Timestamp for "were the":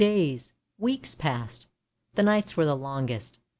2.57-2.75